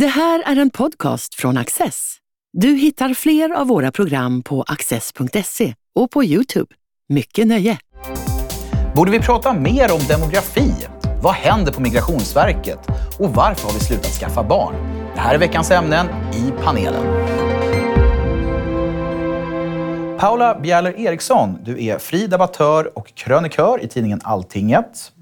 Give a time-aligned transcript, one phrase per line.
[0.00, 2.16] Det här är en podcast från Access.
[2.52, 6.74] Du hittar fler av våra program på access.se och på Youtube.
[7.08, 7.78] Mycket nöje!
[8.96, 10.72] Borde vi prata mer om demografi?
[11.22, 12.78] Vad händer på Migrationsverket?
[13.18, 14.74] Och varför har vi slutat skaffa barn?
[15.14, 17.04] Det här är veckans ämnen i panelen.
[20.18, 25.12] Paula Bjäller Eriksson, du är fri debattör och krönikör i tidningen Alltinget.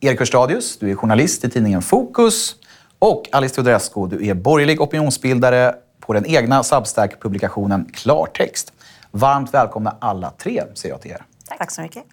[0.00, 2.56] Erik Hörstadius, du är journalist i tidningen Fokus.
[2.98, 8.72] Och Alice Teodorescu, du är borgerlig opinionsbildare på den egna Substack-publikationen Klartext.
[9.10, 11.22] Varmt välkomna alla tre, säger jag till er.
[11.48, 11.58] Tack.
[11.58, 12.04] Tack så mycket.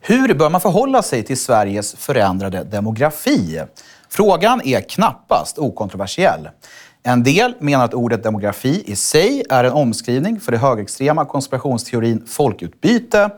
[0.00, 3.62] Hur bör man förhålla sig till Sveriges förändrade demografi?
[4.08, 6.48] Frågan är knappast okontroversiell.
[7.02, 12.26] En del menar att ordet demografi i sig är en omskrivning för det högerextrema konspirationsteorin
[12.26, 13.30] folkutbyte.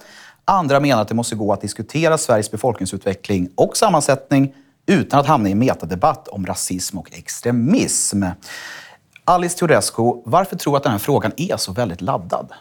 [0.45, 4.55] Andra menar att det måste gå att diskutera Sveriges befolkningsutveckling och sammansättning
[4.87, 8.25] utan att hamna i en metadebatt om rasism och extremism.
[9.25, 12.53] Alice Teodorescu, varför tror du att den här frågan är så väldigt laddad?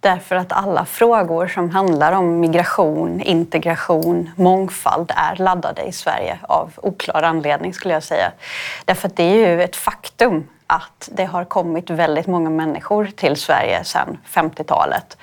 [0.00, 6.72] Därför att alla frågor som handlar om migration, integration, mångfald är laddade i Sverige av
[6.76, 8.32] oklar anledning skulle jag säga.
[8.84, 13.36] Därför att det är ju ett faktum att det har kommit väldigt många människor till
[13.36, 15.16] Sverige sedan 50-talet.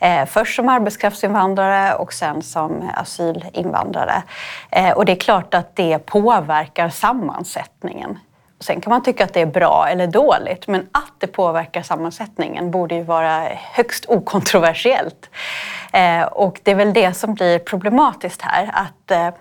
[0.00, 4.22] Eh, först som arbetskraftsinvandrare och sen som asylinvandrare.
[4.70, 8.18] Eh, och det är klart att det påverkar sammansättningen.
[8.60, 12.70] Sen kan man tycka att det är bra eller dåligt, men att det påverkar sammansättningen
[12.70, 15.30] borde ju vara högst okontroversiellt.
[15.92, 19.32] Eh, och det är väl det som blir problematiskt här, att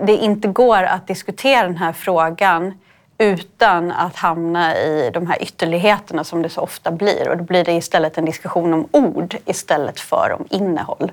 [0.00, 2.74] det inte går att diskutera den här frågan
[3.18, 7.28] utan att hamna i de här ytterligheterna som det så ofta blir.
[7.28, 11.12] Och då blir det istället en diskussion om ord istället för om innehåll.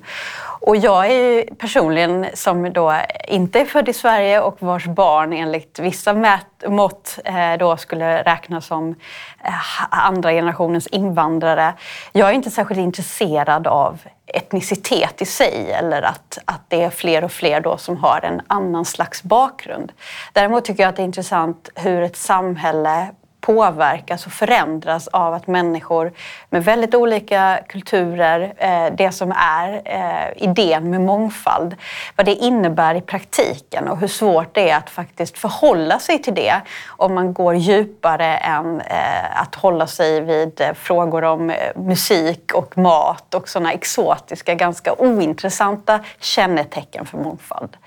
[0.61, 2.93] Och jag är ju personligen, som då
[3.27, 8.23] inte är född i Sverige och vars barn enligt vissa mät mått eh, då skulle
[8.23, 8.95] räknas som
[9.43, 9.53] eh,
[9.89, 11.73] andra generationens invandrare.
[12.11, 17.23] Jag är inte särskilt intresserad av etnicitet i sig eller att, att det är fler
[17.23, 19.91] och fler då som har en annan slags bakgrund.
[20.33, 23.11] Däremot tycker jag att det är intressant hur ett samhälle
[23.41, 26.11] påverkas och förändras av att människor
[26.49, 31.75] med väldigt olika kulturer, eh, det som är eh, idén med mångfald,
[32.15, 36.35] vad det innebär i praktiken och hur svårt det är att faktiskt förhålla sig till
[36.35, 42.77] det om man går djupare än eh, att hålla sig vid frågor om musik och
[42.77, 47.77] mat och sådana exotiska, ganska ointressanta kännetecken för mångfald.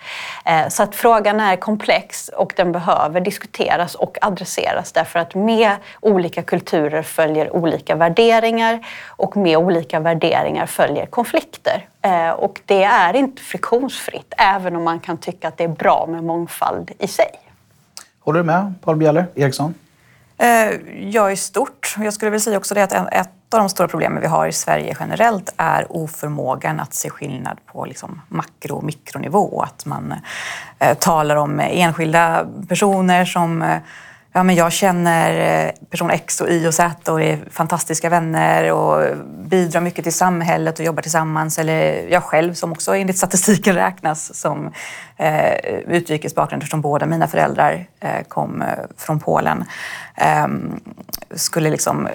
[0.69, 6.43] Så att frågan är komplex och den behöver diskuteras och adresseras därför att med olika
[6.43, 11.89] kulturer följer olika värderingar och med olika värderingar följer konflikter.
[12.03, 16.07] Eh, och det är inte friktionsfritt, även om man kan tycka att det är bra
[16.11, 17.31] med mångfald i sig.
[18.21, 19.75] Håller du med, Paul Bieler Eriksson?
[20.39, 20.71] Eh,
[21.11, 21.97] ja, i stort.
[21.99, 24.53] Jag skulle vilja säga också det att ett av de stora problemen vi har i
[24.53, 29.63] Sverige generellt är oförmågan att se skillnad på liksom makro och mikronivå.
[29.63, 30.15] Att man
[30.79, 33.63] eh, talar om enskilda personer som
[34.37, 38.73] ja, men jag känner eh, person X och Y och Z och är fantastiska vänner
[38.73, 41.59] och bidrar mycket till samhället och jobbar tillsammans.
[41.59, 44.73] Eller jag själv som också enligt statistiken räknas som
[45.17, 45.55] eh,
[45.89, 49.65] utrikes bakgrund eftersom båda mina föräldrar eh, kom eh, från Polen.
[50.17, 50.47] Eh,
[51.35, 52.09] skulle liksom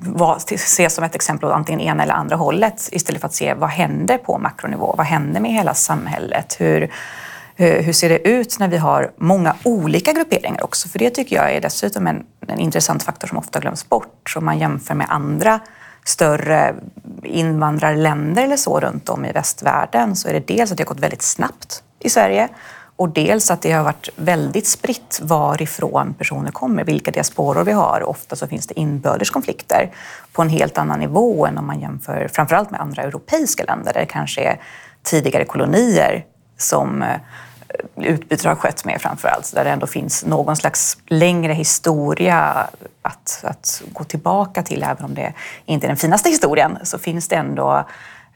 [0.00, 3.54] var, ses som ett exempel åt antingen ena eller andra hållet istället för att se
[3.54, 4.94] vad händer på makronivå?
[4.96, 6.56] Vad händer med hela samhället?
[6.58, 6.90] Hur, Eh,
[7.56, 10.88] Eh, hur ser det ut när vi har många olika grupperingar också?
[10.88, 14.34] För det tycker jag är dessutom en, en intressant faktor som ofta glöms bort.
[14.36, 15.60] Om man jämför med andra
[16.04, 16.74] större
[17.22, 21.00] invandrarländer eller så runt om i västvärlden så är det dels att det har gått
[21.00, 22.48] väldigt snabbt i Sverige
[22.96, 28.02] och dels att det har varit väldigt spritt varifrån personer kommer, vilka diasporor vi har.
[28.02, 29.90] Ofta så finns det inbördes konflikter
[30.32, 34.00] på en helt annan nivå än om man jämför framförallt med andra europeiska länder där
[34.00, 34.60] det kanske är
[35.02, 36.24] tidigare kolonier
[36.58, 37.16] som eh,
[37.96, 42.68] utbyte har skett med framför allt, där det ändå finns någon slags längre historia
[43.02, 44.82] att, att gå tillbaka till.
[44.82, 45.32] Även om det
[45.64, 47.86] inte är den finaste historien så finns det ändå...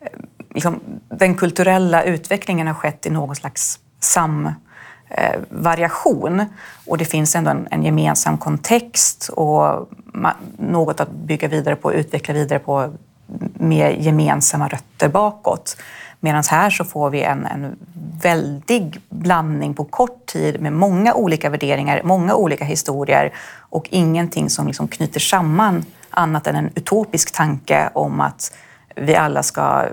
[0.00, 0.08] Eh,
[0.54, 6.40] liksom, den kulturella utvecklingen har skett i någon slags samvariation.
[6.40, 6.46] Eh,
[6.86, 9.88] och det finns ändå en, en gemensam kontext och
[10.56, 12.92] något att bygga vidare på, utveckla vidare på
[13.54, 15.76] med gemensamma rötter bakåt.
[16.20, 17.76] Medan här så får vi en, en
[18.22, 24.66] väldig blandning på kort tid med många olika värderingar, många olika historier och ingenting som
[24.66, 28.52] liksom knyter samman annat än en utopisk tanke om att
[28.96, 29.84] vi alla ska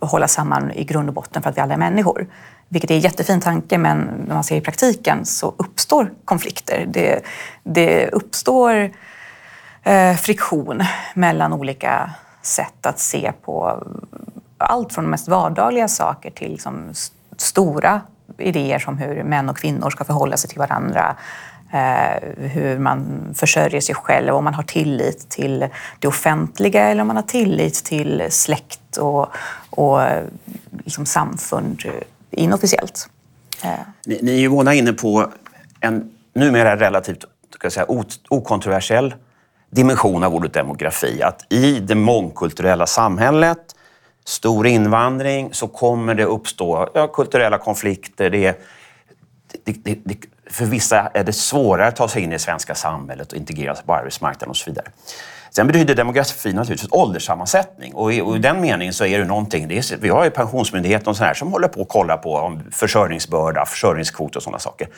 [0.00, 2.26] hålla samman i grund och botten för att vi alla är människor.
[2.68, 6.86] Vilket är en jättefin tanke, men när man ser i praktiken så uppstår konflikter.
[6.88, 7.20] Det,
[7.62, 8.90] det uppstår
[9.82, 10.82] eh, friktion
[11.14, 12.10] mellan olika
[12.42, 13.82] sätt att se på
[14.58, 16.92] allt från de mest vardagliga saker till liksom
[17.36, 18.00] stora
[18.38, 21.16] idéer som hur män och kvinnor ska förhålla sig till varandra,
[21.72, 25.66] eh, hur man försörjer sig själv, om man har tillit till
[25.98, 29.28] det offentliga eller om man har tillit till släkt och,
[29.70, 30.00] och
[30.84, 31.82] liksom samfund
[32.30, 33.08] inofficiellt.
[33.62, 33.70] Eh.
[34.06, 35.32] Ni, ni är ju båda inne på
[35.80, 37.24] en numera relativt
[37.58, 37.86] ska jag säga,
[38.28, 39.14] okontroversiell
[39.70, 41.22] dimension av ordet demografi.
[41.22, 43.74] Att i det mångkulturella samhället,
[44.28, 48.30] stor invandring, så kommer det uppstå ja, kulturella konflikter.
[48.30, 48.60] Det,
[49.64, 50.16] det, det, det,
[50.50, 53.82] för vissa är det svårare att ta sig in i det svenska samhället och integreras
[53.82, 54.86] på arbetsmarknaden och så vidare.
[55.50, 59.68] Sen betyder demografi naturligtvis ålderssammansättning och i, och i den meningen så är det någonting.
[59.68, 62.62] Det är, vi har ju Pensionsmyndigheten och sådär som håller på att kolla på om
[62.72, 64.88] försörjningsbörda, försörjningskvot och sådana saker.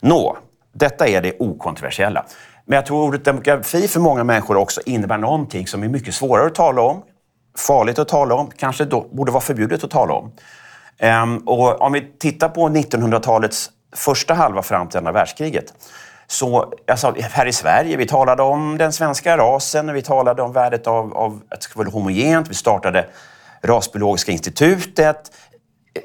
[0.00, 0.36] Nå,
[0.72, 2.24] detta är det okontroversiella.
[2.64, 6.46] Men jag tror ordet demografi för många människor också innebär någonting som är mycket svårare
[6.46, 7.02] att tala om,
[7.60, 10.32] farligt att tala om, kanske då borde vara förbjudet att tala om.
[10.98, 15.74] Ehm, och om vi tittar på 1900-talets första halva fram till andra världskriget
[16.30, 20.86] så, alltså, här i Sverige, vi talade om den svenska rasen, vi talade om värdet
[20.86, 23.06] av, av att det ska vara homogent, vi startade
[23.62, 25.32] Rasbiologiska institutet,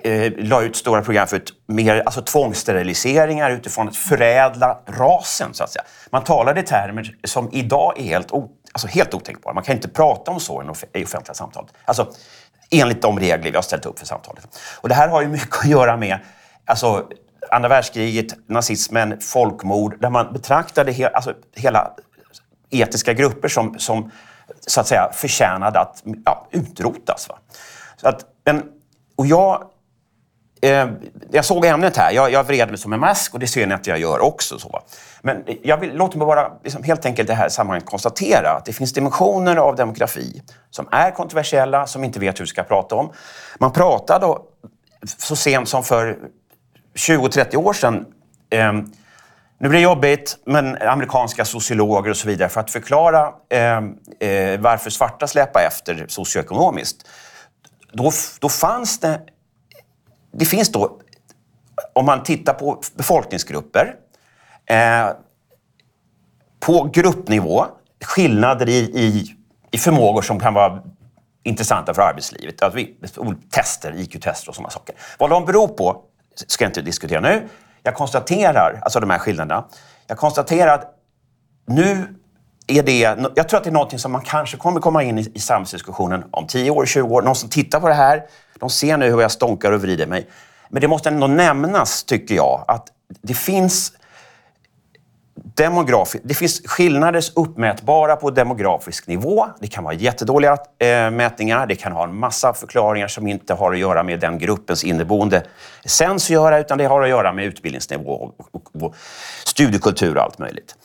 [0.04, 5.54] eh, eh la ut stora program för ett mer, alltså tvångssteriliseringar utifrån att förädla rasen,
[5.54, 5.84] så att säga.
[6.10, 8.32] Man talade i termer som idag är helt,
[8.76, 9.54] alltså helt otänkbara.
[9.54, 11.68] Man kan inte prata om så i offentliga samtal.
[11.86, 12.12] Alltså,
[12.72, 14.60] enligt de regler vi har ställt upp för samtalet.
[14.82, 16.20] Och det här har ju mycket att göra med
[16.66, 17.08] alltså,
[17.52, 21.92] andra världskriget, nazismen, folkmord, där man betraktade he, alltså, hela
[22.70, 24.12] etiska grupper som, som
[24.68, 27.30] så att säga förtjänade att ja, utrotas.
[27.30, 27.40] Va?
[27.98, 28.64] Så att, men,
[29.16, 29.64] och jag,
[30.62, 30.88] eh,
[31.32, 33.74] jag såg ämnet här, jag, jag vred mig som en mask och det ser ni
[33.74, 34.60] att jag gör också.
[34.60, 34.82] Så.
[35.22, 38.66] Men jag vill, låt mig bara liksom, helt enkelt i det här sammanhanget konstatera att
[38.66, 42.96] det finns dimensioner av demografi som är kontroversiella, som inte vet hur vi ska prata
[42.96, 43.12] om.
[43.60, 44.38] Man pratade
[45.18, 46.18] så sent som för
[46.96, 48.06] 20-30 år sedan
[48.50, 48.74] eh,
[49.60, 53.78] nu blir det jobbigt, men amerikanska sociologer och så vidare för att förklara eh,
[54.30, 57.08] eh, varför svarta släpar efter socioekonomiskt.
[57.92, 59.22] Då, då fanns det...
[60.38, 61.00] Det finns då,
[61.94, 63.96] om man tittar på befolkningsgrupper,
[64.66, 65.10] eh,
[66.60, 67.66] på gruppnivå,
[68.04, 69.36] skillnader i, i,
[69.72, 70.84] i förmågor som kan vara
[71.44, 72.62] intressanta för arbetslivet.
[72.62, 72.96] Alltså, vi,
[73.50, 74.96] tester, IQ-tester och sådana saker.
[75.20, 76.02] Vad de beror på
[76.48, 77.48] ska jag inte diskutera nu.
[77.84, 79.66] Jag konstaterar, alltså de här skillnaderna,
[80.08, 80.96] jag konstaterar att
[81.68, 82.16] nu
[82.68, 83.00] är det,
[83.36, 86.24] jag tror att det är något som man kanske kommer komma in i, i samhällsdiskussionen
[86.32, 87.22] om 10 år, 20 år.
[87.22, 88.24] Någon som tittar på det här,
[88.60, 90.28] de ser nu hur jag stånkar och vrider mig.
[90.70, 92.88] Men det måste ändå nämnas, tycker jag, att
[93.22, 93.92] det finns
[95.36, 99.48] demografi det finns skillnader uppmätbara på demografisk nivå.
[99.60, 101.68] Det kan vara jättedåliga eh, mätningar.
[101.68, 105.44] Det kan ha en massa förklaringar som inte har att göra med den gruppens inneboende
[105.84, 108.96] essens att göra, utan det har att göra med utbildningsnivå och, och, och
[109.46, 110.76] studiekultur och allt möjligt.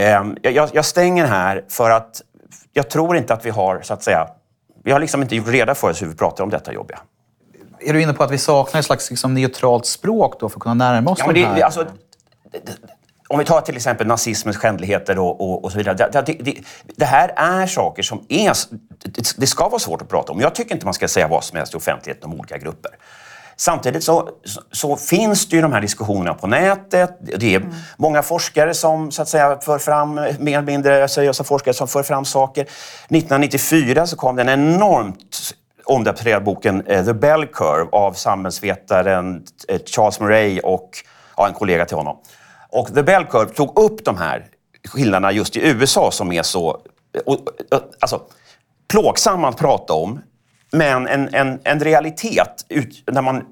[0.00, 2.22] Eh, jag, jag stänger här för att
[2.72, 4.28] jag tror inte att vi har, så att säga,
[4.84, 6.98] vi har liksom inte gjort reda för oss hur vi pratar om detta jobbiga.
[7.80, 10.62] Är du inne på att vi saknar ett slags liksom, neutralt språk då för att
[10.62, 11.62] kunna närma oss ja, men det, de här?
[11.62, 11.86] Alltså,
[13.28, 15.94] om vi tar till exempel nazismens skändligheter och, och, och så vidare.
[15.96, 16.56] Det, det, det,
[16.96, 18.52] det, här är saker som är,
[19.36, 20.40] det ska vara svårt att prata om.
[20.40, 22.90] Jag tycker inte man ska säga vad som helst i offentligheten om olika grupper.
[23.60, 24.28] Samtidigt så,
[24.72, 27.18] så, finns det ju de här diskussionerna på nätet.
[27.20, 27.72] Det är mm.
[27.96, 32.02] många forskare som så att säga för fram, mer eller mindre seriösa forskare som för
[32.02, 32.62] fram saker.
[32.62, 40.20] 1994 så kom den enormt omdebatterade boken eh, The Bell Curve av samhällsvetaren eh, Charles
[40.20, 40.90] Murray och
[41.36, 42.16] ja, en kollega till honom.
[42.70, 44.46] Och The Bell Curve tog upp de här
[44.88, 46.80] skillnaderna just i USA som är så
[48.00, 48.22] alltså,
[48.88, 50.20] plågsamma att prata om.
[50.72, 52.66] Men en, en, en realitet,
[53.06, 53.44] när man,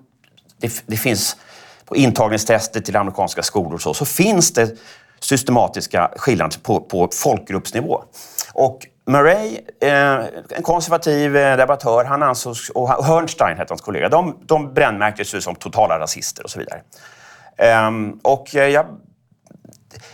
[0.60, 1.36] det, det finns
[1.84, 4.78] på intagningstester till amerikanska skolor så, så finns det
[5.20, 8.02] systematiska skillnader på, på folkgruppsnivå.
[8.52, 10.14] Och Murray, eh,
[10.50, 15.54] en konservativ eh, debattör, han ansågs, och Hörnstein hette hans kollega, de, de brännmärktes som
[15.54, 16.80] totala rasister och så vidare.
[17.88, 18.86] Um, och eh, jag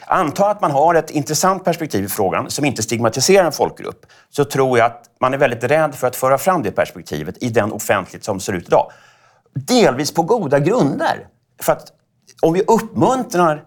[0.07, 4.45] Anta att man har ett intressant perspektiv i frågan som inte stigmatiserar en folkgrupp, så
[4.45, 7.73] tror jag att man är väldigt rädd för att föra fram det perspektivet i den
[7.73, 8.91] offentlighet som ser ut idag.
[9.55, 11.27] Delvis på goda grunder.
[11.63, 11.93] För att
[12.43, 13.65] om vi uppmuntrar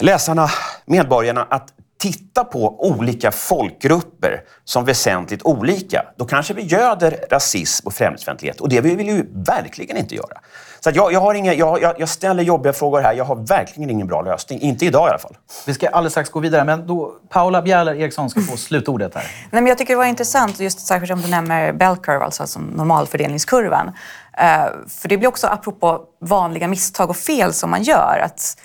[0.00, 0.48] läsarna,
[0.84, 7.94] medborgarna, att titta på olika folkgrupper som väsentligt olika, då kanske vi göder rasism och
[7.94, 8.60] främlingsfientlighet.
[8.60, 10.40] Och det vill vi ju verkligen inte göra.
[10.80, 13.14] Så jag, jag, har inga, jag, jag, ställer jobbiga frågor här.
[13.14, 14.60] Jag har verkligen ingen bra lösning.
[14.60, 15.36] Inte idag i alla fall.
[15.66, 19.22] Vi ska alldeles strax gå vidare, men då Paula Bjärler Eriksson ska få slutordet här.
[19.22, 22.42] Nej, men jag tycker det var intressant, just särskilt om du nämner bell curve, alltså,
[22.42, 23.86] alltså normalfördelningskurvan.
[23.86, 28.22] Uh, för det blir också apropå vanliga misstag och fel som man gör.
[28.24, 28.56] Att,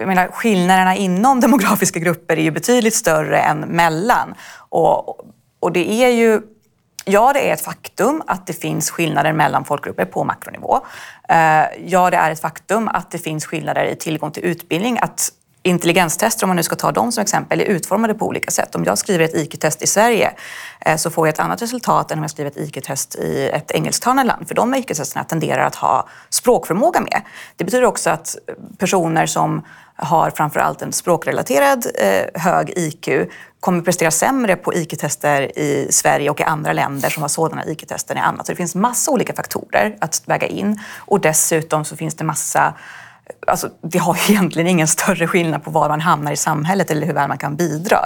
[0.00, 4.34] jag menar, skillnaderna inom demografiska grupper är ju betydligt större än mellan.
[4.68, 5.20] Och,
[5.60, 6.40] och det är ju
[7.04, 10.80] Ja, det är ett faktum att det finns skillnader mellan folkgrupper på makronivå.
[11.28, 14.98] Eh, ja, det är ett faktum att det finns skillnader i tillgång till utbildning.
[15.02, 18.74] Att intelligenstester, om man nu ska ta dem som exempel, är utformade på olika sätt.
[18.74, 20.32] Om jag skriver ett IQ-test i Sverige
[20.80, 23.70] eh, så får jag ett annat resultat än om jag skriver ett IQ-test i ett
[23.70, 24.48] engelsktalande land.
[24.48, 27.22] För de IQ-testerna tenderar att ha språkförmåga med.
[27.56, 28.36] Det betyder också att
[28.78, 29.64] personer som
[30.02, 33.08] har framför allt en språkrelaterad eh, hög IQ
[33.60, 38.14] kommer prestera sämre på IQ-tester i Sverige och i andra länder som har sådana IQ-tester
[38.14, 38.46] än annat.
[38.46, 42.74] Så det finns massa olika faktorer att väga in och dessutom så finns det massa
[43.46, 47.14] Alltså, det har egentligen ingen större skillnad på var man hamnar i samhället eller hur
[47.14, 47.98] väl man kan bidra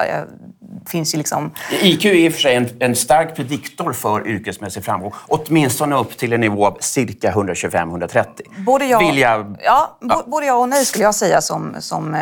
[0.87, 1.51] finns ju liksom...
[1.83, 5.13] IQ är i och för sig en, en stark prediktor för yrkesmässig framgång.
[5.29, 8.27] Åtminstone upp till en nivå av cirka 125-130.
[8.57, 10.25] Både ja, jag, ja, ja.
[10.27, 12.21] både ja och nej skulle jag säga som, som eh,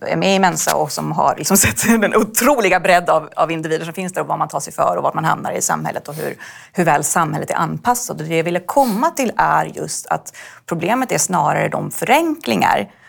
[0.00, 3.84] är med i Mensa och som har liksom sett den otroliga bredd av, av individer
[3.84, 6.08] som finns där och vad man tar sig för och var man hamnar i samhället
[6.08, 6.36] och hur,
[6.72, 8.20] hur väl samhället är anpassat.
[8.20, 10.36] Och det jag ville komma till är just att
[10.66, 12.31] problemet är snarare de förenklingar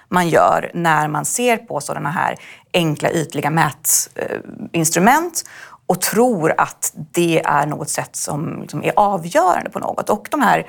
[0.10, 2.36] man gör när man ser på sådana här
[2.74, 5.44] enkla ytliga mätinstrument
[5.86, 10.10] och tror att det är något sätt som liksom är avgörande på något.
[10.10, 10.68] Och de här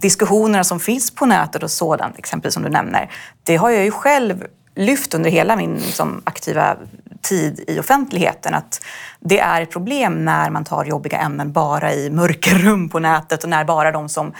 [0.00, 3.10] diskussionerna som finns på nätet och sådant, exempelvis som du nämner,
[3.42, 6.76] det har jag ju själv lyft under hela min liksom, aktiva
[7.22, 8.80] tid i offentligheten att
[9.20, 13.50] det är ett problem när man tar jobbiga ämnen bara i mörkerrum på nätet och
[13.50, 14.32] när bara de som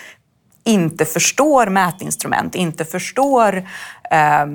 [0.66, 3.56] inte förstår mätinstrument, inte förstår
[4.10, 4.46] eh,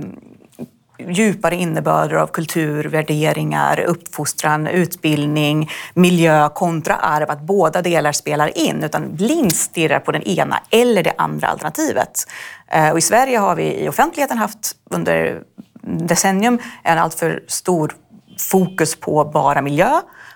[1.10, 8.84] djupare innebörder av kultur, värderingar, uppfostran, utbildning, miljö kontra arv, att båda delar spelar in,
[8.84, 12.28] utan blint stirrar på den ena eller det andra alternativet.
[12.68, 15.42] Eh, och I Sverige har vi i offentligheten haft under
[15.84, 17.96] decennium en alltför stor
[18.40, 19.92] fokus på bara miljö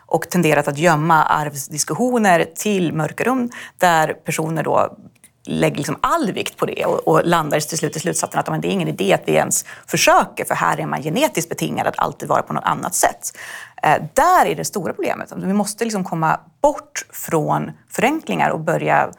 [0.08, 4.98] och tenderat att gömma arvsdiskussioner till mörkerrum där personer då
[5.46, 8.62] lägger liksom all vikt på det och, och landar till slut i slutsatsen att men,
[8.62, 12.00] det är ingen idé att vi ens försöker för här är man genetiskt betingad att
[12.00, 13.38] alltid vara på något annat sätt.
[13.84, 15.32] Eh, där är det stora problemet.
[15.32, 19.12] Alltså, vi måste liksom komma bort från förenklingar och börja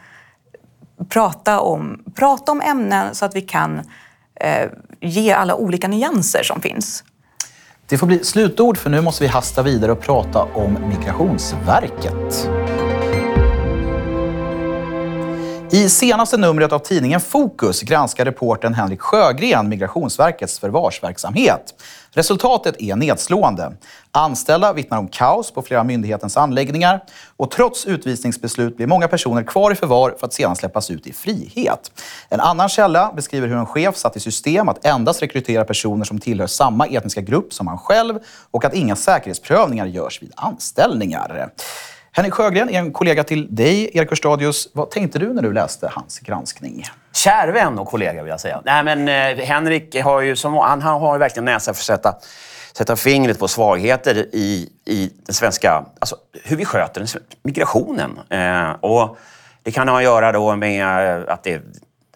[1.09, 3.81] prata om, prata om ämnen så att vi kan
[4.41, 4.69] eh,
[5.01, 7.05] ge alla olika nyanser som finns.
[7.89, 12.49] Det får bli slutord för nu måste vi hasta vidare och prata om Migrationsverket.
[15.71, 21.75] I senaste numret av tidningen Fokus granskar reportern Henrik Sjögren Migrationsverkets förvarsverksamhet.
[22.11, 23.73] Resultatet är nedslående.
[24.11, 27.01] Anställda vittnar om kaos på flera myndighetens anläggningar
[27.37, 31.13] och trots utvisningsbeslut blir många personer kvar i förvar för att sedan släppas ut i
[31.13, 31.91] frihet.
[32.29, 36.19] En annan källa beskriver hur en chef satt i system att endast rekrytera personer som
[36.19, 38.19] tillhör samma etniska grupp som han själv
[38.51, 41.51] och att inga säkerhetsprövningar görs vid anställningar.
[42.17, 44.69] Henrik Sjögren är en kollega till dig, Erik Hörstadius.
[44.73, 46.85] Vad tänkte du när du läste hans granskning?
[47.15, 48.63] Kär vän och kollega vill jag säga.
[48.65, 52.15] Nej, men, eh, Henrik har ju, som, han, han har verkligen näsa för att sätta,
[52.77, 55.85] sätta fingret på svagheter i, i den svenska...
[55.99, 58.19] Alltså, hur vi sköter den, migrationen.
[58.31, 59.19] Eh, och
[59.63, 61.63] det kan ha att göra då med eh, att det,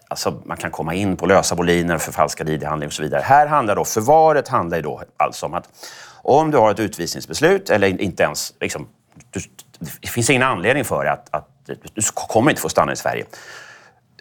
[0.07, 3.21] alltså, man kan komma in på lösa boliner, förfalskad ID-handling och så vidare.
[3.21, 5.69] Här handlar då, förvaret handlar ju då alltså om att
[6.23, 8.87] om du har ett utvisningsbeslut, eller inte ens liksom,
[9.31, 9.39] du,
[10.01, 11.47] det finns ingen anledning för att, att
[11.93, 13.25] du kommer inte få stanna i Sverige.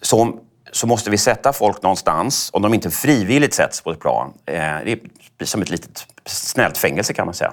[0.03, 0.39] Så,
[0.73, 4.33] så måste vi sätta folk någonstans, om de inte frivilligt sätts på ett plan.
[4.47, 5.01] Eh, det
[5.39, 7.53] är som ett litet snällt fängelse kan man säga.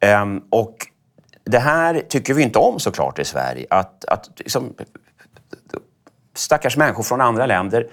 [0.00, 0.76] Eh, och
[1.44, 3.66] det här tycker vi inte om såklart i Sverige.
[3.70, 4.74] Att, att liksom,
[6.34, 7.86] stackars människor från andra länder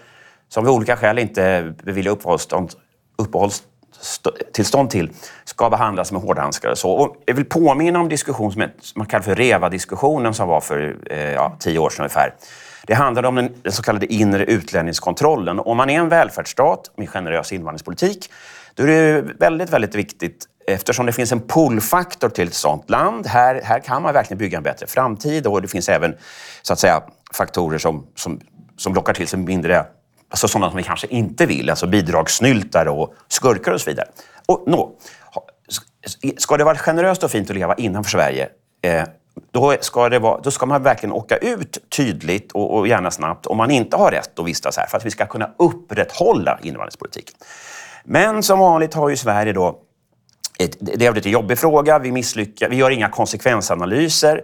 [0.50, 2.72] som av olika skäl inte beviljar uppehållstillstånd,
[3.18, 3.64] uppehålls,
[4.54, 5.12] tillstånd till
[5.46, 6.92] ska behandlas med hårdhandskar och så.
[6.92, 8.64] Och jag vill påminna om diskussion som
[8.96, 12.34] man kallar för REVA-diskussionen som var för eh, ja, tio år sedan ungefär.
[12.88, 15.60] Det handlade om den, den så kallade inre utlänningskontrollen.
[15.60, 18.30] Om man är en välfärdsstat med generös invandringspolitik,
[18.76, 23.28] då är det väldigt, väldigt viktigt eftersom det finns en pullfaktor till ett sådant land.
[23.28, 26.16] Här, här kan man verkligen bygga en bättre framtid och det finns även
[26.62, 28.40] så att säga, faktorer som, som,
[28.78, 29.86] som lockar till sig mindre
[30.34, 34.08] Alltså sådana som vi kanske inte vill, alltså bidragssnyltare och skurkar och så vidare.
[34.46, 34.98] Och, no,
[36.38, 38.50] ska det vara generöst och fint att leva innanför Sverige,
[38.82, 39.04] eh,
[39.52, 43.46] då ska, det vara, då ska man verkligen åka ut tydligt och, och gärna snabbt
[43.46, 47.36] om man inte har rätt att vistas här för att vi ska kunna upprätthålla invandringspolitiken.
[48.04, 49.80] Men som vanligt har ju Sverige då
[50.60, 52.00] ett, det är en lite jobbig fråga.
[52.00, 52.72] Vi misslyckas.
[52.72, 54.42] Vi gör inga konsekvensanalyser.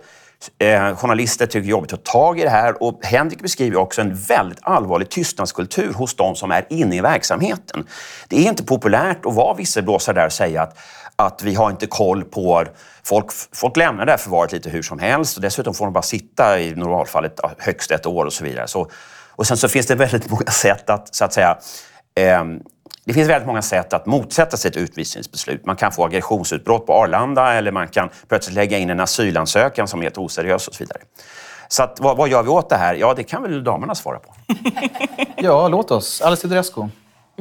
[0.60, 2.84] Eh, journalister tycker det är jobbigt att ta tag i det här.
[2.84, 7.88] Och Henrik beskriver också en väldigt allvarlig tystnadskultur hos de som är inne i verksamheten.
[8.28, 10.78] Det är inte populärt att vara visselblåsare där och säga att,
[11.16, 12.66] att vi har inte koll på...
[13.04, 16.02] Folk, folk lämnar det här förvaret lite hur som helst och dessutom får de bara
[16.02, 18.68] sitta i normalfallet högst ett år och så vidare.
[18.68, 18.90] Så,
[19.32, 21.58] och sen så finns det väldigt många sätt att, så att säga,
[22.16, 22.44] eh,
[23.06, 25.66] det finns väldigt många sätt att motsätta sig ett utvisningsbeslut.
[25.66, 30.00] Man kan få aggressionsutbrott på Arlanda eller man kan plötsligt lägga in en asylansökan som
[30.00, 31.00] är helt oseriös och så vidare.
[31.68, 32.96] Så att, vad, vad, gör vi åt det här?
[32.96, 34.34] Ja, det kan väl damerna svara på.
[35.38, 36.22] ja, låt oss.
[36.22, 36.82] Alice Teodorescu.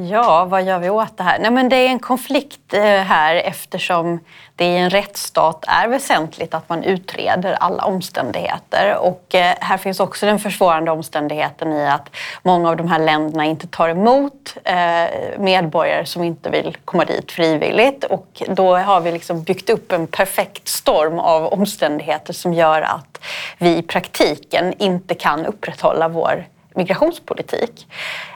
[0.01, 1.39] Ja, vad gör vi åt det här?
[1.39, 4.19] Nej, men det är en konflikt eh, här eftersom
[4.55, 8.95] det i en rättsstat är väsentligt att man utreder alla omständigheter.
[8.97, 12.09] Och eh, här finns också den försvårande omständigheten i att
[12.43, 15.05] många av de här länderna inte tar emot eh,
[15.37, 18.03] medborgare som inte vill komma dit frivilligt.
[18.03, 23.19] Och då har vi liksom byggt upp en perfekt storm av omständigheter som gör att
[23.57, 26.45] vi i praktiken inte kan upprätthålla vår
[26.79, 27.87] migrationspolitik.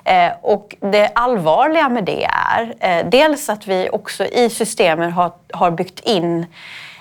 [0.03, 5.31] Eh, och det allvarliga med det är eh, dels att vi också i systemen har,
[5.53, 6.45] har byggt in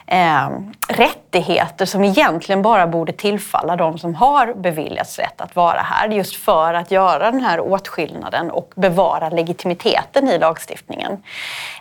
[0.06, 0.50] eh,
[0.88, 6.08] rättigheter som egentligen bara borde tillfalla de som har beviljats rätt att vara här.
[6.08, 11.12] Just för att göra den här åtskillnaden och bevara legitimiteten i lagstiftningen.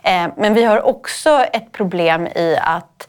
[0.02, 3.08] Eh, men vi har också ett problem i att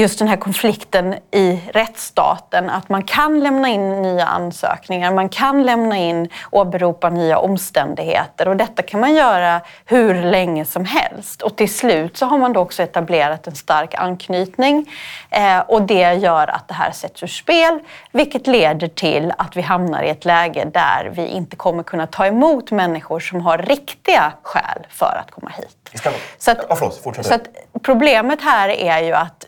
[0.00, 2.70] just den här konflikten i rättsstaten.
[2.70, 8.48] Att man kan lämna in nya ansökningar, man kan lämna in och åberopa nya omständigheter
[8.48, 11.42] och detta kan man göra hur länge som helst.
[11.42, 14.90] Och till slut så har man då också etablerat en stark anknytning
[15.30, 17.78] eh, och det gör att det här sätts ur spel
[18.12, 22.26] vilket leder till att vi hamnar i ett läge där vi inte kommer kunna ta
[22.26, 26.02] emot människor som har riktiga skäl för att komma hit.
[26.38, 27.38] Så att, ja, förlåt, så
[27.82, 29.46] problemet här är ju att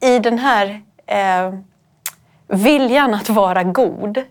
[0.00, 1.54] i den här eh,
[2.46, 4.24] viljan att vara god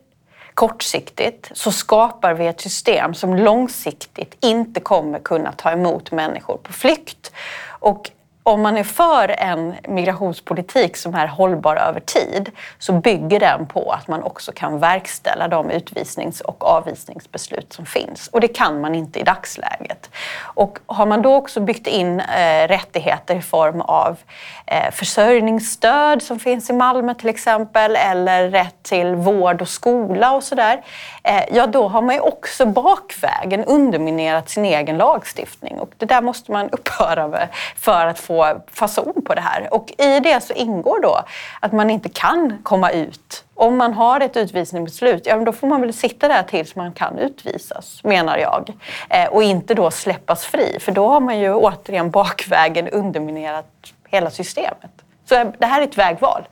[0.53, 6.73] kortsiktigt så skapar vi ett system som långsiktigt inte kommer kunna ta emot människor på
[6.73, 7.31] flykt.
[7.67, 8.11] Och
[8.49, 13.91] om man är för en migrationspolitik som är hållbar över tid så bygger den på
[13.91, 18.27] att man också kan verkställa de utvisnings och avvisningsbeslut som finns.
[18.27, 20.09] Och det kan man inte i dagsläget.
[20.41, 24.17] Och har man då också byggt in eh, rättigheter i form av
[24.65, 30.43] eh, försörjningsstöd som finns i Malmö till exempel eller rätt till vård och skola och
[30.43, 30.83] sådär.
[31.23, 36.21] Eh, ja, då har man ju också bakvägen underminerat sin egen lagstiftning och det där
[36.21, 38.38] måste man upphöra med för att få
[38.71, 39.73] fason på det här.
[39.73, 41.19] Och i det så ingår då
[41.59, 43.43] att man inte kan komma ut.
[43.55, 47.17] Om man har ett utvisningsbeslut, ja, då får man väl sitta där tills man kan
[47.17, 48.73] utvisas, menar jag.
[49.09, 53.65] Eh, och inte då släppas fri, för då har man ju återigen bakvägen underminerat
[54.09, 54.91] hela systemet.
[55.25, 56.47] Så det här är ett vägval.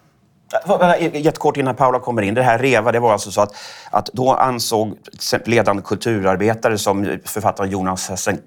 [0.54, 2.34] Äh, jättekort innan Paula kommer in.
[2.34, 3.56] Det här REVA, det var alltså så att,
[3.92, 4.98] att då ansåg
[5.46, 8.38] ledande kulturarbetare som författaren Jonas Hassan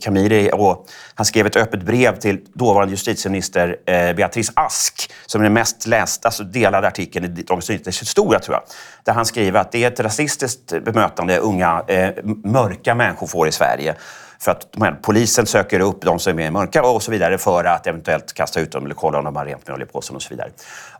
[0.00, 5.40] Kamiri eh, och han skrev ett öppet brev till dåvarande justitieminister eh, Beatrice Ask som
[5.40, 8.62] är den mest lästa, alltså delade artikeln i Dagens Nyheters historia tror jag.
[9.04, 12.10] Där han skriver att det är ett rasistiskt bemötande unga eh,
[12.44, 13.94] mörka människor får i Sverige.
[14.38, 17.86] För att här, polisen söker upp de som är mörka och så vidare för att
[17.86, 20.28] eventuellt kasta ut dem eller kolla om de har rent mjöl i påsen och så
[20.30, 20.50] vidare.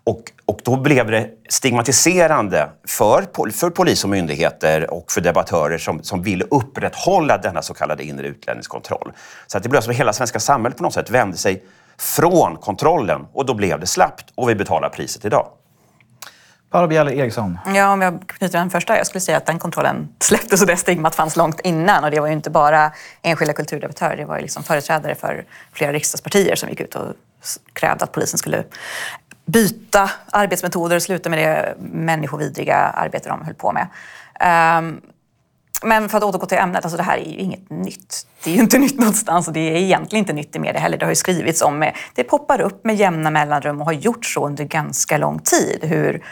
[0.04, 6.02] Och, och då blev det stigmatiserande för, för polis och myndigheter och för debattörer som,
[6.02, 9.12] som ville upprätthålla denna så kallade inre utlänningskontroll.
[9.46, 11.64] Så att det blev som att hela svenska samhället på något sätt vände sig
[11.98, 15.46] från kontrollen och då blev det slappt och vi betalar priset idag.
[16.74, 17.58] Paula Bjelle Eriksson.
[17.74, 18.96] Ja, om jag knyter den första.
[18.96, 22.04] Jag skulle säga att den kontrollen släpptes och det stigmat fanns långt innan.
[22.04, 24.16] Och det var ju inte bara enskilda kulturdebattörer.
[24.16, 27.14] Det var ju liksom företrädare för flera riksdagspartier som gick ut och
[27.72, 28.64] krävde att polisen skulle
[29.46, 33.87] byta arbetsmetoder och sluta med det människovidriga arbete de höll på med.
[34.78, 35.00] Um,
[35.82, 38.26] men för att återgå till ämnet, alltså det här är ju inget nytt.
[38.44, 40.98] Det är ju inte nytt någonstans och det är egentligen inte nytt i media heller.
[40.98, 44.26] Det har ju skrivits om, eh, det poppar upp med jämna mellanrum och har gjort
[44.26, 45.78] så under ganska lång tid.
[45.82, 46.22] Hur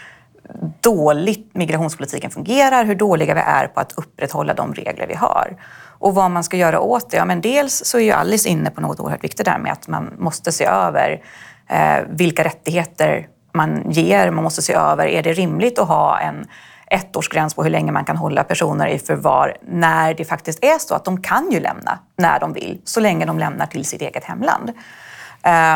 [0.80, 5.56] dåligt migrationspolitiken fungerar, hur dåliga vi är på att upprätthålla de regler vi har.
[5.98, 7.16] Och vad man ska göra åt det?
[7.16, 9.88] Ja, men dels så är ju Alice inne på något oerhört viktigt där med att
[9.88, 11.22] man måste se över
[11.68, 14.30] eh, vilka rättigheter man ger.
[14.30, 16.46] Man måste se över, är det rimligt att ha en
[16.92, 20.94] ettårsgräns på hur länge man kan hålla personer i förvar när det faktiskt är så
[20.94, 24.24] att de kan ju lämna när de vill, så länge de lämnar till sitt eget
[24.24, 24.72] hemland.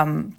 [0.02, 0.34] Um,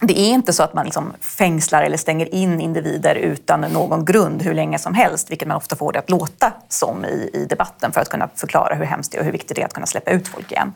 [0.00, 4.42] det är inte så att man liksom fängslar eller stänger in individer utan någon grund
[4.42, 7.92] hur länge som helst, vilket man ofta får det att låta som i, i debatten
[7.92, 9.86] för att kunna förklara hur hemskt det är och hur viktigt det är att kunna
[9.86, 10.72] släppa ut folk igen.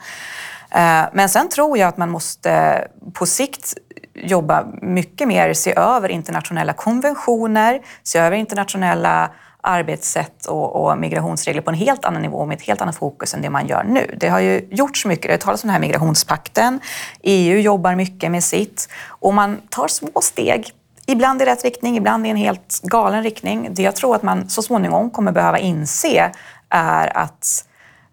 [0.71, 3.75] Eh, men sen tror jag att man måste på sikt
[4.15, 11.71] jobba mycket mer, se över internationella konventioner, se över internationella arbetssätt och, och, migrationsregler på
[11.71, 14.15] en helt annan nivå med ett helt annat fokus än det man gör nu.
[14.17, 15.27] Det har ju gjorts mycket.
[15.27, 16.81] Det har talats om den här migrationspakten.
[17.23, 20.73] EU jobbar mycket med sitt och man tar små steg.
[21.07, 23.69] Ibland i rätt riktning, ibland i en helt galen riktning.
[23.71, 26.33] Det jag tror att man så småningom kommer behöva inse
[26.69, 27.65] är att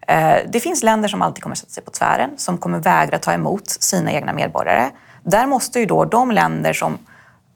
[0.08, 3.32] eh, det finns länder som alltid kommer sätta sig på tvären, som kommer vägra ta
[3.32, 4.90] emot sina egna medborgare.
[5.22, 6.98] Där måste ju då de länder som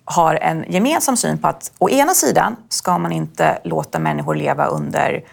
[0.05, 4.67] har en gemensam syn på att å ena sidan ska man inte låta människor leva
[4.67, 5.25] under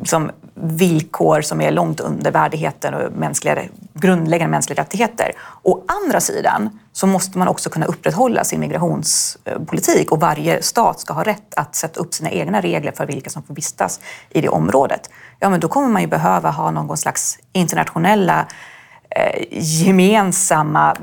[0.00, 3.62] liksom, villkor som är långt under värdigheten och mänskliga,
[3.94, 5.32] grundläggande mänskliga rättigheter.
[5.62, 11.12] Å andra sidan så måste man också kunna upprätthålla sin migrationspolitik och varje stat ska
[11.12, 14.48] ha rätt att sätta upp sina egna regler för vilka som får vistas i det
[14.48, 15.10] området.
[15.38, 18.46] Ja, men då kommer man ju behöva ha någon slags internationella
[19.10, 20.96] eh, gemensamma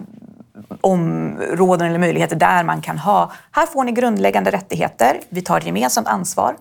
[0.81, 6.07] områden eller möjligheter där man kan ha, här får ni grundläggande rättigheter, vi tar gemensamt
[6.07, 6.55] ansvar.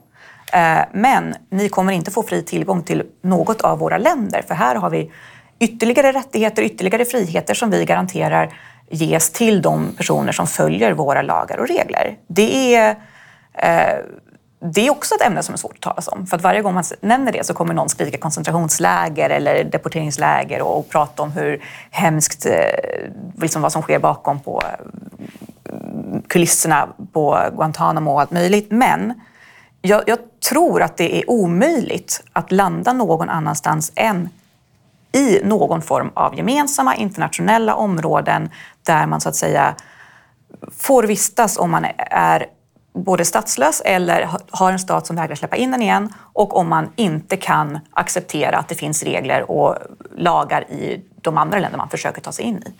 [0.52, 4.74] Eh, men ni kommer inte få fri tillgång till något av våra länder, för här
[4.74, 5.10] har vi
[5.58, 8.54] ytterligare rättigheter, ytterligare friheter som vi garanterar
[8.90, 12.16] ges till de personer som följer våra lagar och regler.
[12.26, 12.96] Det är
[13.54, 13.98] eh,
[14.72, 16.26] det är också ett ämne som är svårt att talas om.
[16.26, 20.78] För att varje gång man nämner det så kommer någon skrika koncentrationsläger eller deporteringsläger och,
[20.78, 22.52] och prata om hur hemskt, eh,
[23.40, 24.62] liksom vad som sker bakom på
[25.64, 25.72] eh,
[26.26, 28.70] kulisserna på Guantanamo och allt möjligt.
[28.70, 29.20] Men
[29.82, 34.28] jag, jag tror att det är omöjligt att landa någon annanstans än
[35.12, 38.50] i någon form av gemensamma internationella områden
[38.82, 39.74] där man så att säga
[40.72, 42.46] får vistas om man är
[42.96, 46.90] både statslös eller har en stat som vägrar släppa in den igen och om man
[46.96, 49.76] inte kan acceptera att det finns regler och
[50.16, 52.72] lagar i de andra länder man försöker ta sig in i.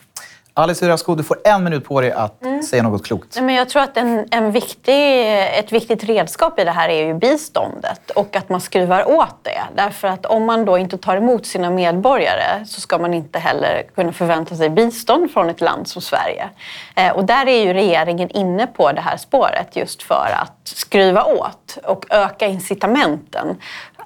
[0.58, 2.62] Alice Rasko, du får en minut på dig att mm.
[2.62, 3.40] säga något klokt.
[3.40, 5.26] Men jag tror att en, en viktig,
[5.58, 9.62] ett viktigt redskap i det här är ju biståndet och att man skruvar åt det.
[9.76, 13.82] Därför att om man då inte tar emot sina medborgare så ska man inte heller
[13.94, 16.48] kunna förvänta sig bistånd från ett land som Sverige.
[16.94, 21.24] Eh, och där är ju regeringen inne på det här spåret just för att skruva
[21.24, 23.56] åt och öka incitamenten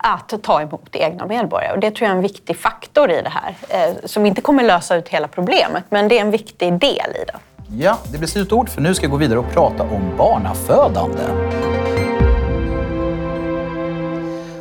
[0.02, 1.72] att ta emot egna medborgare.
[1.72, 4.62] Och det tror jag är en viktig faktor i det här, eh, som inte kommer
[4.62, 7.38] lösa ut hela problemet, men det är en viktig del i det.
[7.78, 11.22] Ja, det blir slutord, för nu ska jag gå vidare och prata om barnafödande.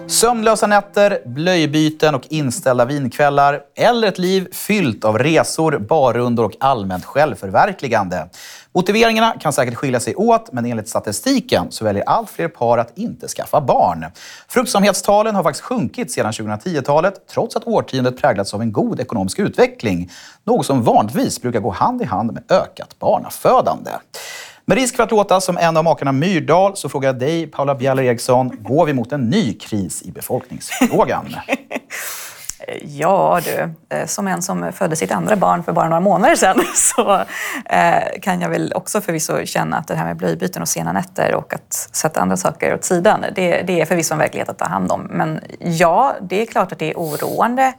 [0.10, 7.06] Sömnlösa nätter, blöjbyten och inställda vinkvällar eller ett liv fyllt av resor, barrundor och allmänt
[7.06, 8.30] självförverkligande.
[8.74, 12.98] Motiveringarna kan säkert skilja sig åt, men enligt statistiken så väljer allt fler par att
[12.98, 14.06] inte skaffa barn.
[14.48, 20.12] Fruktsamhetstalen har faktiskt sjunkit sedan 2010-talet, trots att årtiondet präglats av en god ekonomisk utveckling.
[20.44, 23.92] Något som vanligtvis brukar gå hand i hand med ökat barnafödande.
[24.70, 27.76] Med risk för att låta som en av makarna Myrdal så frågar jag dig, Paula
[27.76, 31.26] Bjeller Eriksson, går vi mot en ny kris i befolkningsfrågan?
[32.84, 36.62] Ja du, eh, som en som födde sitt andra barn för bara några månader sedan
[36.76, 37.14] så
[37.66, 41.36] eh, kan jag väl också förvisso känna att det här med blöjbyten och sena nätter
[41.36, 44.66] och att sätta andra saker åt sidan, det, det är förvisso en verklighet att ta
[44.66, 45.02] hand om.
[45.02, 47.74] Men ja, det är klart att det är oroande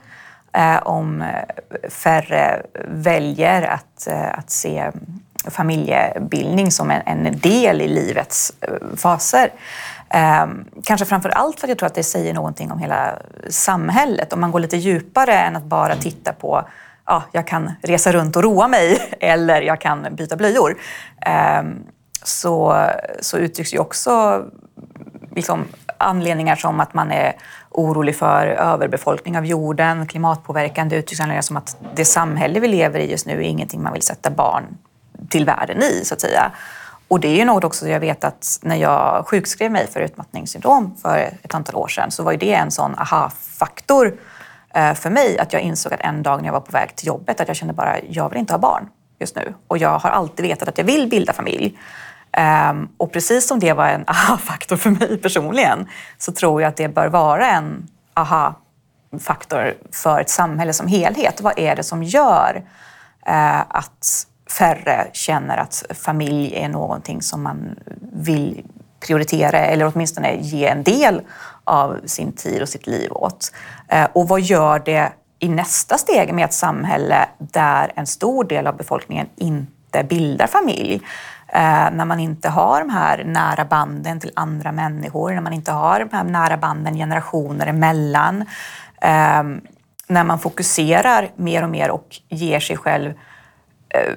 [0.53, 1.25] eh, om
[1.89, 4.91] färre väljer att, att se
[5.49, 9.53] familjebildning som en, en del i livets eh, faser.
[10.11, 10.47] Eh,
[10.85, 14.33] kanske framför allt för att jag tror att det säger någonting om hela samhället.
[14.33, 16.69] Om man går lite djupare än att bara titta på
[17.07, 20.77] ja, jag kan resa runt och roa mig eller jag kan byta blöjor.
[21.27, 21.63] Eh,
[22.23, 22.87] så,
[23.21, 24.45] så uttrycks ju också
[25.37, 25.65] liksom,
[25.99, 27.33] anledningar som att man är
[27.71, 30.89] orolig för överbefolkning av jorden, klimatpåverkan.
[30.89, 33.93] Det uttrycks anledningar som att det samhälle vi lever i just nu är ingenting man
[33.93, 34.65] vill sätta barn
[35.29, 36.53] till världen i, så att säga.
[37.09, 40.97] Och det är ju något också jag vet att när jag sjukskrev mig för utmattningssyndrom
[41.03, 44.15] för ett antal år sedan så var ju det en sån aha-faktor
[44.75, 47.07] eh, för mig att jag insåg att en dag när jag var på väg till
[47.07, 49.55] jobbet att jag kände bara, jag vill inte ha barn just nu.
[49.69, 51.79] Och jag har alltid vetat att jag vill bilda familj.
[52.33, 56.77] Ehm, och precis som det var en aha-faktor för mig personligen så tror jag att
[56.77, 61.41] det bör vara en aha-faktor för ett samhälle som helhet.
[61.41, 62.63] Vad är det som gör
[63.27, 67.75] eh, att färre känner att familj är någonting som man
[68.13, 68.65] vill
[69.07, 71.23] prioritera eller åtminstone ge en del
[71.65, 73.53] av sin tid och sitt liv åt.
[73.89, 78.67] Eh, och vad gör det i nästa steg med ett samhälle där en stor del
[78.67, 81.03] av befolkningen inte bildar familj,
[81.49, 85.73] eh, när man inte har de här nära banden till andra människor, när man inte
[85.73, 88.41] har de här nära banden generationer emellan,
[89.03, 89.43] eh,
[90.07, 93.17] när man fokuserar mer och mer och ger sig själv eh,
[93.95, 94.13] Eh,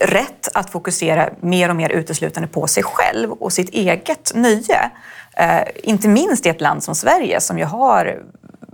[0.00, 4.90] rätt att fokusera mer och mer uteslutande på sig själv och sitt eget nöje.
[5.36, 8.22] Eh, inte minst i ett land som Sverige som ju har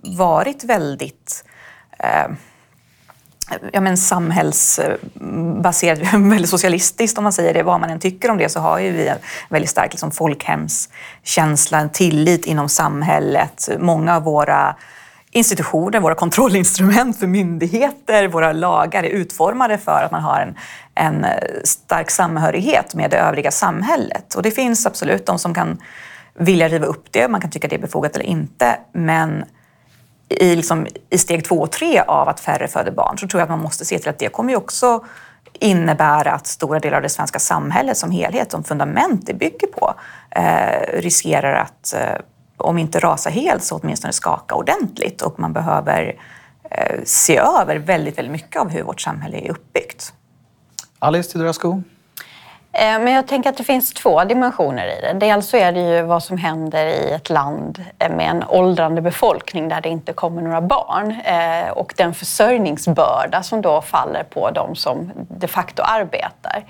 [0.02, 1.44] varit väldigt
[1.98, 2.26] eh,
[3.72, 7.62] ja, men samhällsbaserat, väldigt socialistiskt om man säger det.
[7.62, 11.78] Vad man än tycker om det så har ju vi en väldigt stark liksom, folkhemskänsla,
[11.78, 13.68] en tillit inom samhället.
[13.78, 14.76] Många av våra
[15.30, 20.54] institutioner, våra kontrollinstrument för myndigheter, våra lagar är utformade för att man har en,
[20.94, 21.30] en eh,
[21.64, 24.34] stark samhörighet med det övriga samhället.
[24.34, 25.78] Och det finns absolut de som kan
[26.34, 29.44] vilja riva upp det, man kan tycka det är befogat eller inte, men
[30.28, 33.44] i, liksom, i steg två och tre av att färre föder barn så tror jag
[33.46, 35.04] att man måste se till att det kommer ju också
[35.60, 39.94] innebära att stora delar av det svenska samhället som helhet, som fundament det bygger på,
[40.30, 42.20] eh, riskerar att eh,
[42.58, 46.20] om inte rasa helt så åtminstone skaka ordentligt och man behöver
[46.70, 50.12] eh, se över väldigt, väldigt mycket av hur vårt samhälle är uppbyggt.
[50.98, 51.82] Alice Teodorescu?
[52.78, 55.12] Eh, men jag tänker att det finns två dimensioner i det.
[55.12, 59.00] Dels så är det ju vad som händer i ett land eh, med en åldrande
[59.00, 64.50] befolkning där det inte kommer några barn eh, och den försörjningsbörda som då faller på
[64.50, 66.64] de som de facto arbetar.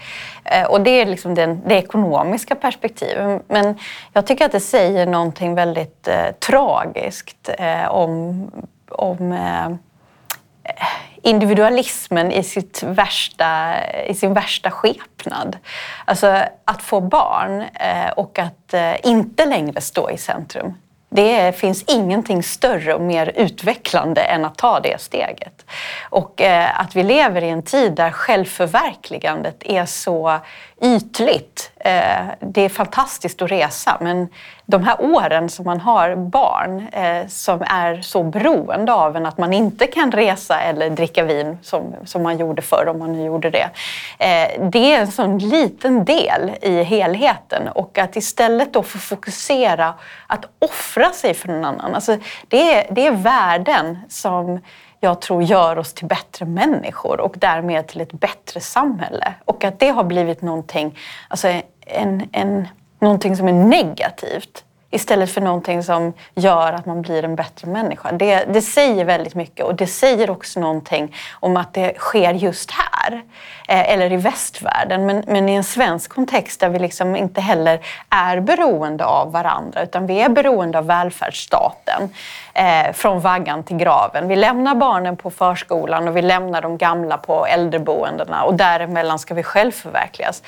[0.68, 3.42] Och det är liksom den, det ekonomiska perspektivet.
[3.48, 3.78] Men
[4.12, 6.08] jag tycker att det säger någonting väldigt
[6.40, 7.50] tragiskt
[7.88, 8.50] om,
[8.88, 9.38] om
[11.22, 13.74] individualismen i, sitt värsta,
[14.06, 15.56] i sin värsta skepnad.
[16.04, 20.74] Alltså att få barn eh, och att eh, inte längre stå i centrum.
[21.10, 25.64] Det finns ingenting större och mer utvecklande än att ta det steget.
[26.10, 30.38] Och eh, att vi lever i en tid där självförverkligandet är så
[30.80, 31.70] ytligt.
[31.76, 34.28] Eh, det är fantastiskt att resa men
[34.66, 39.38] de här åren som man har barn eh, som är så beroende av en att
[39.38, 43.24] man inte kan resa eller dricka vin som, som man gjorde förr om man nu
[43.24, 43.70] gjorde det.
[44.18, 49.94] Eh, det är en sån liten del i helheten och att istället då få fokusera
[50.26, 51.94] att offra sig för någon annan.
[51.94, 52.16] Alltså
[52.48, 54.60] det, är, det är värden som
[55.00, 59.34] jag tror gör oss till bättre människor och därmed till ett bättre samhälle.
[59.44, 61.48] Och att det har blivit någonting, alltså
[61.86, 67.36] en, en, någonting som är negativt istället för någonting som gör att man blir en
[67.36, 68.12] bättre människa.
[68.12, 72.70] Det, det säger väldigt mycket och det säger också någonting om att det sker just
[72.70, 73.22] här
[73.68, 75.06] eh, eller i västvärlden.
[75.06, 79.82] Men, men, i en svensk kontext där vi liksom inte heller är beroende av varandra
[79.82, 82.14] utan vi är beroende av välfärdsstaten
[82.54, 84.28] eh, från vaggan till graven.
[84.28, 89.34] Vi lämnar barnen på förskolan och vi lämnar de gamla på äldreboendena och däremellan ska
[89.34, 90.42] vi självförverkligas.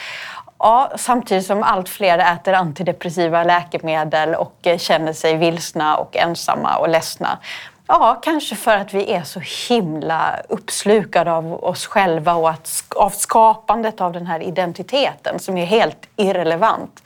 [0.63, 6.77] Ja, samtidigt som allt fler äter antidepressiva läkemedel och eh, känner sig vilsna och ensamma
[6.77, 7.39] och ledsna.
[7.87, 13.11] Ja, kanske för att vi är så himla uppslukade av oss själva och att, av
[13.11, 17.03] skapandet av den här identiteten som är helt irrelevant.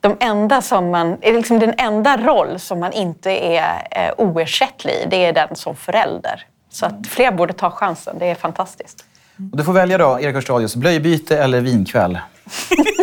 [0.00, 5.24] De enda som man, liksom den enda roll som man inte är eh, oersättlig det
[5.24, 6.46] är den som förälder.
[6.70, 9.04] Så att fler borde ta chansen, det är fantastiskt.
[9.36, 12.18] Och du får välja då, Erik Hörstadius, blöjbyte eller vinkväll?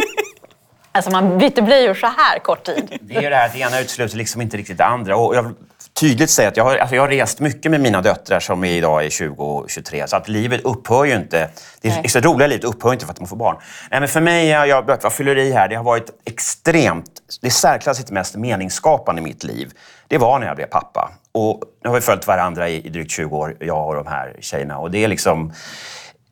[0.92, 2.98] alltså man byter blöjor så här kort tid.
[3.02, 5.18] Det är det här, det ena utesluter liksom inte riktigt det andra.
[5.18, 5.54] Och jag vill
[6.00, 8.72] tydligt säga att jag har, alltså jag har rest mycket med mina döttrar som är
[8.72, 10.08] idag är 20 och 23.
[10.08, 11.50] Så att livet upphör ju inte.
[11.82, 13.58] Det är, så roliga livet upphör inte för att man får barn.
[13.92, 17.50] Nej, men för mig, jag, jag, jag fyller i här, det har varit extremt, det
[17.50, 19.72] särklassigt mest meningsskapande i mitt liv.
[20.08, 21.12] Det var när jag blev pappa.
[21.32, 24.36] Och nu har vi följt varandra i, i drygt 20 år, jag och de här
[24.40, 24.78] tjejerna.
[24.78, 25.54] Och det är liksom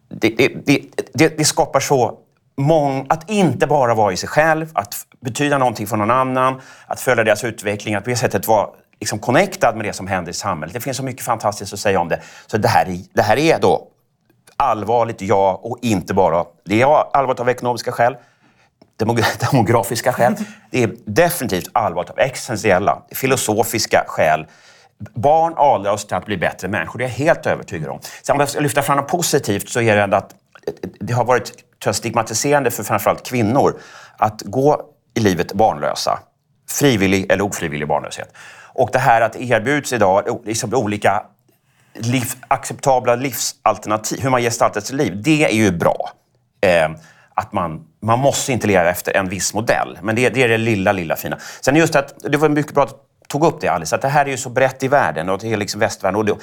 [0.10, 0.48] det, det,
[1.14, 2.18] det, det, skapar så
[2.58, 7.00] mång, att inte bara vara i sig själv, att betyda någonting för någon annan, att
[7.00, 8.70] följa deras utveckling, att på det sättet vara
[9.00, 10.74] liksom connectad med det som händer i samhället.
[10.74, 12.22] Det finns så mycket fantastiskt att säga om det.
[12.48, 13.88] Så det här, det här är då
[14.58, 16.46] allvarligt, ja, och inte bara...
[16.66, 18.18] Det är allvarligt av ekonomiska skäl,
[19.52, 20.36] demografiska skäl.
[20.72, 24.46] Det är definitivt allvarligt av existentiella, filosofiska skäl
[25.00, 27.00] barn adlar oss till att bli bättre människor.
[27.00, 28.00] Det är jag helt övertygad om.
[28.24, 30.36] Sen om jag ska lyfta fram något positivt så är det att
[31.00, 31.54] det har varit
[31.92, 33.80] stigmatiserande för framförallt kvinnor
[34.18, 34.82] att gå
[35.14, 36.20] i livet barnlösa.
[36.70, 38.34] Frivillig eller ofrivillig barnlöshet.
[38.74, 41.24] Och det här att erbjuds idag liksom olika
[41.94, 46.10] liv, acceptabla livsalternativ, hur man gestaltar sitt liv, det är ju bra.
[46.62, 46.90] Eh,
[47.34, 50.58] att man, man måste inte leva efter en viss modell, men det, det är det
[50.58, 51.38] lilla, lilla fina.
[51.62, 54.26] Sen just att, det var mycket bra att tog upp det Alice, att det här
[54.26, 56.16] är ju så brett i världen och det är liksom västvärlden.
[56.16, 56.36] Och det,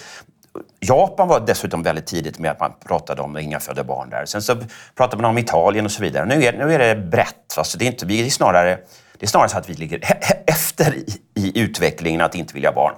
[0.80, 4.24] Japan var dessutom väldigt tidigt med att man pratade om inga födda barn där.
[4.26, 4.56] Sen så
[4.94, 6.26] pratade man om Italien och så vidare.
[6.26, 7.58] Nu är, nu är det brett.
[7.58, 8.78] Alltså det är inte, vi är snarare,
[9.18, 10.00] det är snarare så att vi ligger
[10.46, 12.94] efter i, i utvecklingen att inte vilja barn.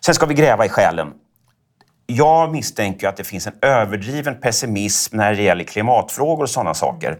[0.00, 1.12] Sen ska vi gräva i själen.
[2.06, 7.18] Jag misstänker att det finns en överdriven pessimism när det gäller klimatfrågor och sådana saker.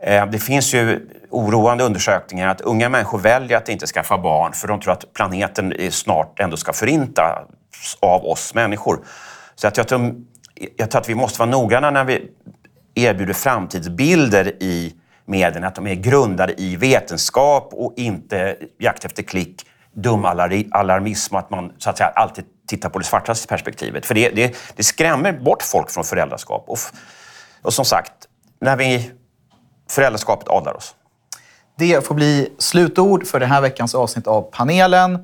[0.00, 4.68] Eh, det finns ju oroande undersökningar att unga människor väljer att inte skaffa barn för
[4.68, 7.46] de tror att planeten snart ändå ska förintas
[8.00, 8.98] av oss människor.
[9.54, 10.14] Så att jag, tror,
[10.76, 12.30] jag tror att vi måste vara noggranna när vi
[12.94, 19.66] erbjuder framtidsbilder i medierna, att de är grundade i vetenskap och inte jakt efter klick,
[19.94, 24.06] dum alarmism och att man så att säga alltid tittar på det svartaste perspektivet.
[24.06, 26.64] För det, det, det skrämmer bort folk från föräldraskap.
[26.68, 26.78] Och,
[27.62, 28.12] och som sagt,
[28.60, 29.10] när vi
[29.90, 30.94] föräldraskapet adlar oss.
[31.78, 35.18] Det får bli slutord för den här veckans avsnitt av panelen.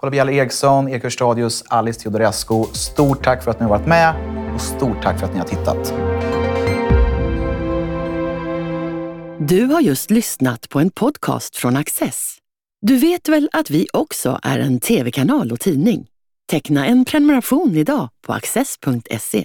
[0.00, 2.64] Paula Bjelle Eriksson, Erik Stadius, Alice Teodorescu.
[2.72, 4.14] Stort tack för att ni har varit med
[4.54, 5.94] och stort tack för att ni har tittat.
[9.48, 12.36] Du har just lyssnat på en podcast från Access.
[12.80, 16.06] Du vet väl att vi också är en tv-kanal och tidning?
[16.50, 19.44] Teckna en prenumeration idag på access.se.